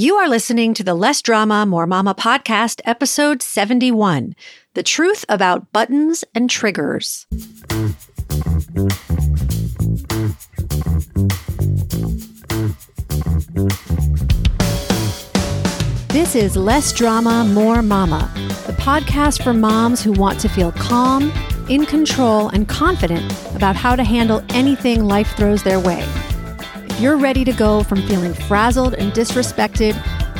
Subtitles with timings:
[0.00, 4.34] You are listening to the Less Drama, More Mama podcast, episode 71
[4.72, 7.26] The Truth About Buttons and Triggers.
[16.08, 18.32] This is Less Drama, More Mama,
[18.66, 21.30] the podcast for moms who want to feel calm,
[21.68, 26.02] in control, and confident about how to handle anything life throws their way
[27.00, 29.94] you're ready to go from feeling frazzled and disrespected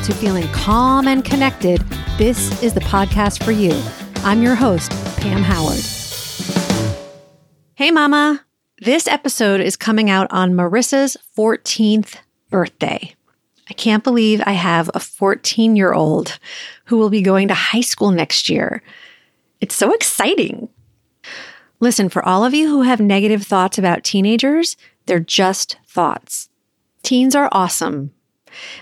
[0.05, 1.79] to feeling calm and connected,
[2.19, 3.73] this is the podcast for you.
[4.23, 5.79] I'm your host, Pam Howard.
[7.73, 8.45] Hey, Mama.
[8.77, 12.17] This episode is coming out on Marissa's 14th
[12.51, 13.15] birthday.
[13.67, 16.37] I can't believe I have a 14 year old
[16.85, 18.83] who will be going to high school next year.
[19.61, 20.69] It's so exciting.
[21.79, 26.49] Listen, for all of you who have negative thoughts about teenagers, they're just thoughts.
[27.03, 28.11] Teens are awesome.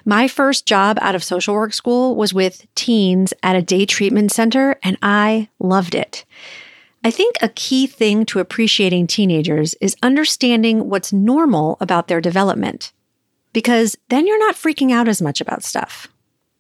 [0.03, 4.31] My first job out of social work school was with teens at a day treatment
[4.31, 6.25] center, and I loved it.
[7.03, 12.91] I think a key thing to appreciating teenagers is understanding what's normal about their development,
[13.53, 16.07] because then you're not freaking out as much about stuff.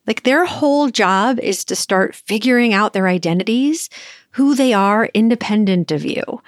[0.07, 3.89] Like their whole job is to start figuring out their identities,
[4.31, 6.41] who they are independent of you.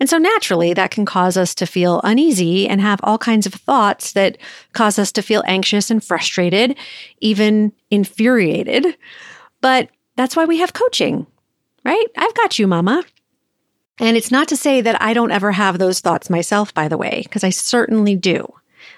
[0.00, 3.52] And so naturally, that can cause us to feel uneasy and have all kinds of
[3.52, 4.38] thoughts that
[4.72, 6.76] cause us to feel anxious and frustrated,
[7.20, 8.96] even infuriated.
[9.60, 11.26] But that's why we have coaching,
[11.84, 12.06] right?
[12.16, 13.04] I've got you, mama.
[13.98, 16.96] And it's not to say that I don't ever have those thoughts myself, by the
[16.96, 18.50] way, because I certainly do.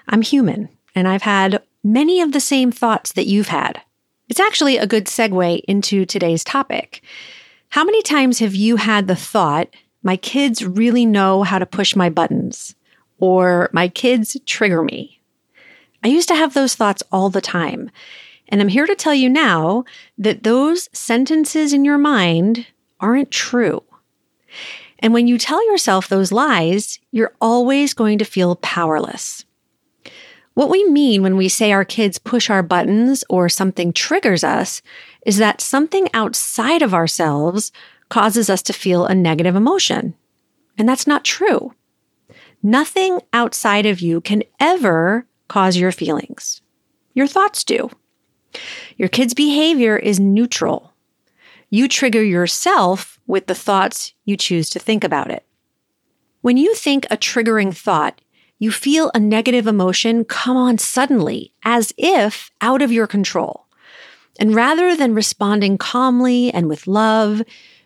[0.07, 3.81] I'm human and I've had many of the same thoughts that you've had.
[4.29, 7.03] It's actually a good segue into today's topic.
[7.71, 9.69] How many times have you had the thought
[10.03, 12.75] my kids really know how to push my buttons,
[13.19, 15.21] or my kids trigger me.
[16.05, 17.91] I used to have those thoughts all the time.
[18.49, 19.85] And I'm here to tell you now
[20.19, 22.67] that those sentences in your mind
[23.01, 23.83] aren't true.
[24.99, 29.45] And when you tell yourself those lies, you're always going to feel powerless.
[30.55, 34.83] What we mean when we say our kids push our buttons or something triggers us
[35.25, 37.73] is that something outside of ourselves
[38.13, 40.15] causes us to feel a negative emotion.
[40.77, 41.73] And that's not true.
[42.63, 46.61] Nothing outside of you can ever cause your feelings.
[47.15, 47.89] Your thoughts do.
[48.99, 50.93] Your kid's behavior is neutral.
[51.71, 55.47] You trigger yourself with the thoughts you choose to think about it.
[56.43, 58.21] When you think a triggering thought,
[58.59, 63.65] you feel a negative emotion come on suddenly, as if out of your control.
[64.39, 67.43] And rather than responding calmly and with love,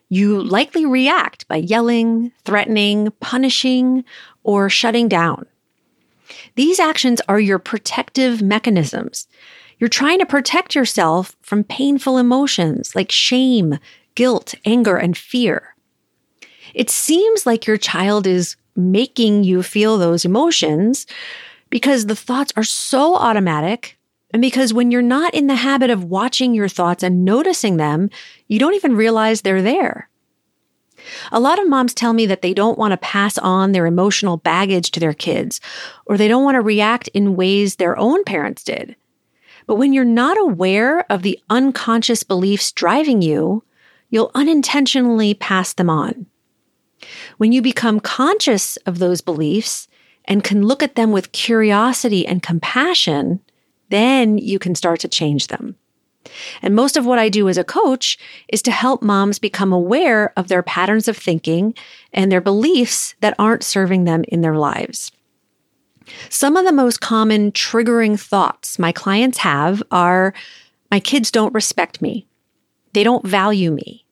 [0.09, 4.05] you likely react by yelling, threatening, punishing,
[4.43, 5.47] or shutting down.
[6.55, 9.27] These actions are your protective mechanisms.
[9.79, 13.79] You're trying to protect yourself from painful emotions like shame,
[14.15, 15.75] guilt, anger, and fear.
[16.75, 21.07] It seems like your child is making you feel those emotions
[21.71, 23.96] because the thoughts are so automatic
[24.37, 28.11] and because when you're not in the habit of watching your thoughts and noticing them,
[28.49, 30.11] you don't even realize they're there.
[31.33, 34.37] A lot of moms tell me that they don't want to pass on their emotional
[34.37, 35.59] baggage to their kids,
[36.05, 38.95] or they don't want to react in ways their own parents did.
[39.67, 43.65] But when you're not aware of the unconscious beliefs driving you,
[44.11, 46.27] you'll unintentionally pass them on.
[47.39, 49.89] When you become conscious of those beliefs
[50.27, 53.41] and can look at them with curiosity and compassion,
[53.91, 55.77] then you can start to change them.
[56.63, 60.33] And most of what I do as a coach is to help moms become aware
[60.37, 61.75] of their patterns of thinking
[62.13, 65.13] and their beliefs that aren't serving them in their lives.
[66.29, 70.35] Some of the most common triggering thoughts my clients have are
[70.91, 72.27] My kids don't respect me.
[72.93, 74.07] They don't value me.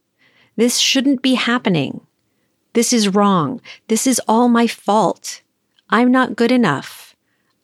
[0.56, 2.00] This shouldn't be happening.
[2.74, 3.60] This is wrong.
[3.88, 5.42] This is all my fault.
[5.88, 7.14] I'm not good enough.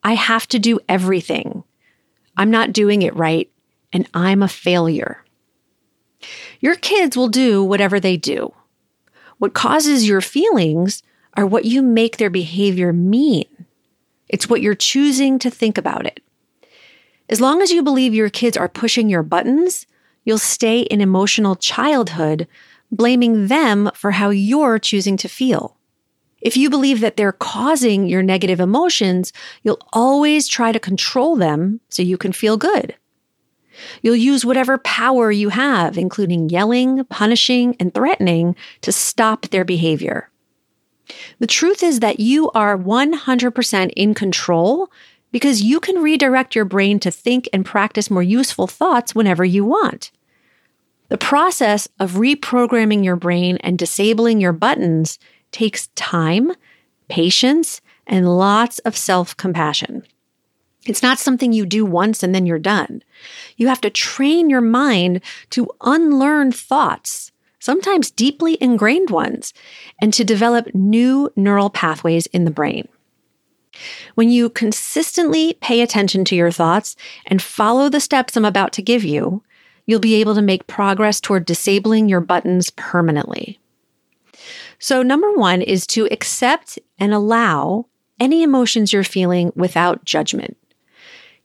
[0.03, 1.63] I have to do everything.
[2.37, 3.49] I'm not doing it right,
[3.93, 5.23] and I'm a failure.
[6.59, 8.53] Your kids will do whatever they do.
[9.37, 11.01] What causes your feelings
[11.35, 13.45] are what you make their behavior mean.
[14.29, 16.21] It's what you're choosing to think about it.
[17.27, 19.87] As long as you believe your kids are pushing your buttons,
[20.25, 22.47] you'll stay in emotional childhood,
[22.91, 25.77] blaming them for how you're choosing to feel.
[26.41, 29.31] If you believe that they're causing your negative emotions,
[29.63, 32.95] you'll always try to control them so you can feel good.
[34.01, 40.29] You'll use whatever power you have, including yelling, punishing, and threatening, to stop their behavior.
[41.39, 44.91] The truth is that you are 100% in control
[45.31, 49.63] because you can redirect your brain to think and practice more useful thoughts whenever you
[49.63, 50.11] want.
[51.09, 55.19] The process of reprogramming your brain and disabling your buttons
[55.51, 56.51] takes time,
[57.09, 60.03] patience, and lots of self compassion.
[60.85, 63.03] It's not something you do once and then you're done.
[63.55, 65.21] You have to train your mind
[65.51, 69.53] to unlearn thoughts, sometimes deeply ingrained ones,
[70.01, 72.87] and to develop new neural pathways in the brain.
[74.15, 76.95] When you consistently pay attention to your thoughts
[77.25, 79.43] and follow the steps I'm about to give you,
[79.85, 83.60] you'll be able to make progress toward disabling your buttons permanently.
[84.81, 87.85] So, number one is to accept and allow
[88.19, 90.57] any emotions you're feeling without judgment.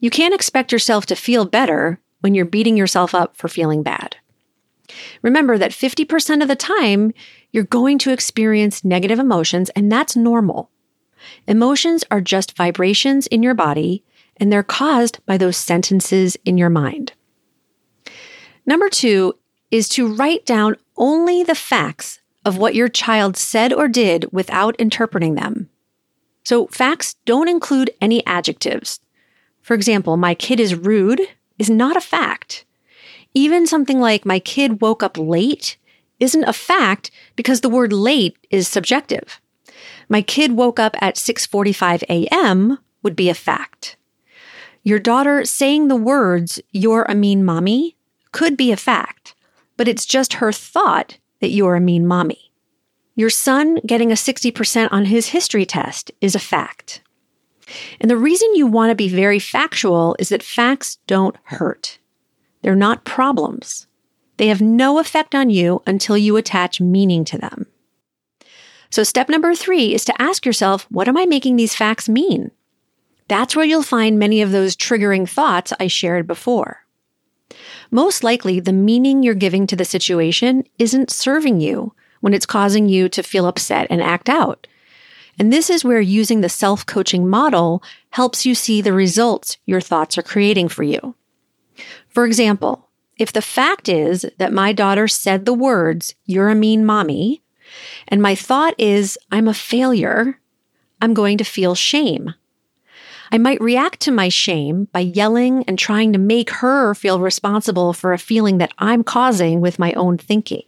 [0.00, 4.17] You can't expect yourself to feel better when you're beating yourself up for feeling bad.
[5.21, 7.12] Remember that 50% of the time,
[7.53, 10.71] you're going to experience negative emotions, and that's normal.
[11.47, 14.03] Emotions are just vibrations in your body,
[14.39, 17.12] and they're caused by those sentences in your mind.
[18.65, 19.35] Number two
[19.71, 24.76] is to write down only the facts of what your child said or did without
[24.76, 25.69] interpreting them.
[26.44, 29.00] So, facts don't include any adjectives.
[29.62, 31.20] For example, my kid is rude
[31.58, 32.64] is not a fact.
[33.34, 35.76] Even something like my kid woke up late
[36.20, 39.40] isn't a fact because the word late is subjective.
[40.08, 42.78] My kid woke up at 6:45 a.m.
[43.02, 43.96] would be a fact.
[44.84, 47.96] Your daughter saying the words you're a mean mommy
[48.31, 49.34] could be a fact,
[49.76, 52.50] but it's just her thought that you're a mean mommy.
[53.14, 57.02] Your son getting a 60% on his history test is a fact.
[58.00, 62.00] And the reason you want to be very factual is that facts don't hurt.
[62.62, 63.87] They're not problems.
[64.38, 67.66] They have no effect on you until you attach meaning to them.
[68.90, 72.50] So, step number three is to ask yourself, what am I making these facts mean?
[73.28, 76.86] That's where you'll find many of those triggering thoughts I shared before.
[77.90, 82.88] Most likely, the meaning you're giving to the situation isn't serving you when it's causing
[82.88, 84.66] you to feel upset and act out.
[85.38, 89.81] And this is where using the self coaching model helps you see the results your
[89.81, 91.14] thoughts are creating for you.
[92.08, 92.88] For example,
[93.19, 97.43] if the fact is that my daughter said the words, you're a mean mommy,
[98.08, 100.40] and my thought is, I'm a failure,
[101.00, 102.34] I'm going to feel shame.
[103.32, 107.93] I might react to my shame by yelling and trying to make her feel responsible
[107.93, 110.62] for a feeling that I'm causing with my own thinking.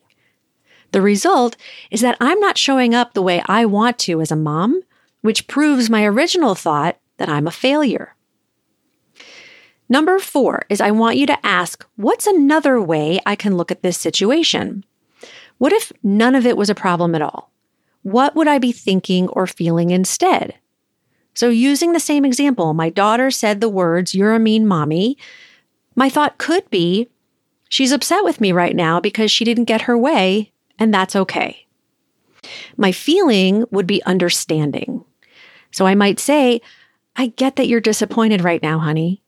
[0.93, 1.57] The result
[1.91, 4.83] is that I'm not showing up the way I want to as a mom,
[5.21, 8.15] which proves my original thought that I'm a failure.
[9.89, 13.83] Number four is I want you to ask, what's another way I can look at
[13.83, 14.85] this situation?
[15.59, 17.51] What if none of it was a problem at all?
[18.03, 20.55] What would I be thinking or feeling instead?
[21.39, 25.17] So, using the same example, my daughter said the words, You're a mean mommy.
[25.95, 27.11] My thought could be,
[27.69, 30.51] She's upset with me right now because she didn't get her way
[30.81, 31.69] and that's okay.
[32.77, 35.05] My feeling would be understanding.
[35.71, 36.61] So I might say,
[37.15, 39.23] I get that you're disappointed right now, honey.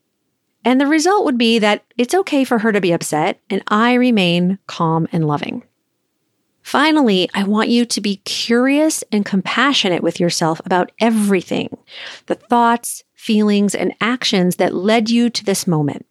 [0.65, 3.95] And the result would be that it's okay for her to be upset and I
[3.95, 5.63] remain calm and loving.
[6.71, 11.77] Finally, I want you to be curious and compassionate with yourself about everything
[12.27, 16.07] the thoughts, feelings, and actions that led you to this moment.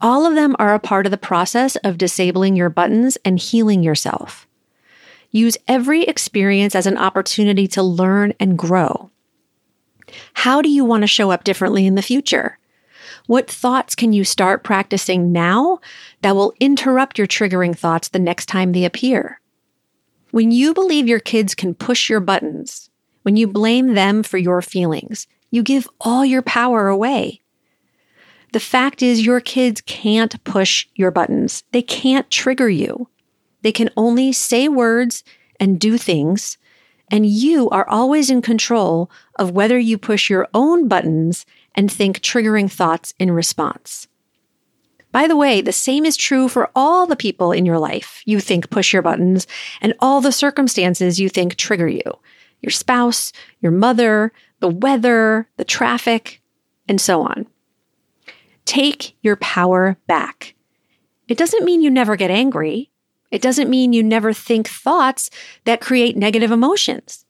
[0.00, 3.82] All of them are a part of the process of disabling your buttons and healing
[3.82, 4.48] yourself.
[5.32, 9.10] Use every experience as an opportunity to learn and grow.
[10.32, 12.58] How do you want to show up differently in the future?
[13.26, 15.80] What thoughts can you start practicing now
[16.22, 19.42] that will interrupt your triggering thoughts the next time they appear?
[20.30, 22.90] When you believe your kids can push your buttons,
[23.22, 27.40] when you blame them for your feelings, you give all your power away.
[28.52, 31.64] The fact is, your kids can't push your buttons.
[31.72, 33.08] They can't trigger you.
[33.62, 35.24] They can only say words
[35.58, 36.58] and do things,
[37.10, 42.20] and you are always in control of whether you push your own buttons and think
[42.20, 44.08] triggering thoughts in response.
[45.18, 48.38] By the way, the same is true for all the people in your life you
[48.38, 49.48] think push your buttons
[49.80, 52.04] and all the circumstances you think trigger you
[52.60, 56.40] your spouse, your mother, the weather, the traffic,
[56.88, 57.48] and so on.
[58.64, 60.54] Take your power back.
[61.26, 62.92] It doesn't mean you never get angry.
[63.32, 65.30] It doesn't mean you never think thoughts
[65.64, 67.24] that create negative emotions.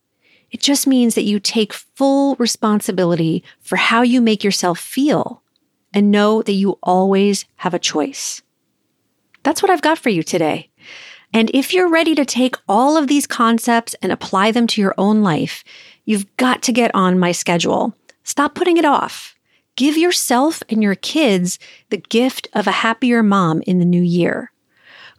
[0.50, 5.42] It just means that you take full responsibility for how you make yourself feel
[5.92, 8.42] and know that you always have a choice.
[9.42, 10.70] That's what I've got for you today.
[11.32, 14.94] And if you're ready to take all of these concepts and apply them to your
[14.96, 15.62] own life,
[16.04, 17.94] you've got to get on my schedule.
[18.24, 19.34] Stop putting it off.
[19.76, 21.58] Give yourself and your kids
[21.90, 24.50] the gift of a happier mom in the new year.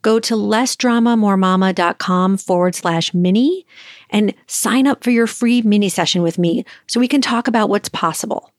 [0.01, 3.65] Go to lessdramamoremama.com forward slash mini
[4.09, 7.69] and sign up for your free mini session with me so we can talk about
[7.69, 8.51] what's possible.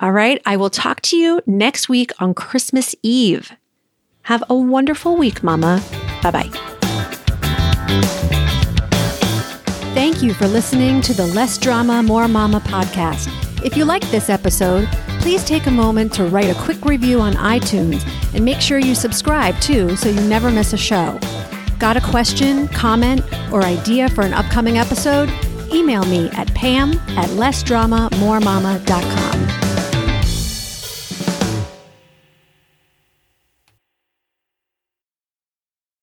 [0.00, 3.52] All right, I will talk to you next week on Christmas Eve.
[4.22, 5.82] Have a wonderful week, Mama.
[6.22, 6.48] Bye bye.
[9.92, 13.28] Thank you for listening to the Less Drama, More Mama podcast.
[13.62, 14.88] If you liked this episode,
[15.18, 18.02] please take a moment to write a quick review on iTunes
[18.34, 21.18] and make sure you subscribe too so you never miss a show.
[21.78, 23.20] Got a question, comment,
[23.52, 25.30] or idea for an upcoming episode?
[25.72, 29.39] Email me at pam at lessdramamoremama.com.